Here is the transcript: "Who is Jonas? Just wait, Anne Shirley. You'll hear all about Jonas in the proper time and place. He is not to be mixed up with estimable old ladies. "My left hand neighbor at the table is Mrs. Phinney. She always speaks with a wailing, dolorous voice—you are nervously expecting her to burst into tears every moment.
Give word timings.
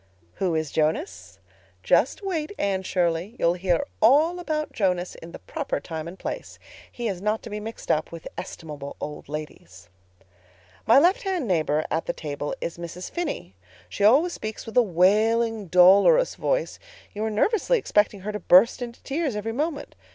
"Who 0.37 0.55
is 0.55 0.71
Jonas? 0.71 1.37
Just 1.83 2.23
wait, 2.23 2.51
Anne 2.57 2.81
Shirley. 2.81 3.35
You'll 3.37 3.53
hear 3.53 3.85
all 4.01 4.39
about 4.39 4.71
Jonas 4.73 5.13
in 5.13 5.31
the 5.31 5.37
proper 5.37 5.79
time 5.79 6.07
and 6.07 6.17
place. 6.17 6.57
He 6.91 7.07
is 7.07 7.21
not 7.21 7.43
to 7.43 7.51
be 7.51 7.59
mixed 7.59 7.91
up 7.91 8.11
with 8.11 8.27
estimable 8.35 8.95
old 8.99 9.29
ladies. 9.29 9.89
"My 10.87 10.97
left 10.97 11.21
hand 11.21 11.47
neighbor 11.47 11.85
at 11.91 12.07
the 12.07 12.13
table 12.13 12.55
is 12.61 12.79
Mrs. 12.79 13.11
Phinney. 13.11 13.53
She 13.89 14.03
always 14.03 14.33
speaks 14.33 14.65
with 14.65 14.75
a 14.75 14.81
wailing, 14.81 15.67
dolorous 15.67 16.33
voice—you 16.33 17.23
are 17.23 17.29
nervously 17.29 17.77
expecting 17.77 18.21
her 18.21 18.31
to 18.31 18.39
burst 18.39 18.81
into 18.81 19.03
tears 19.03 19.35
every 19.35 19.53
moment. 19.53 19.93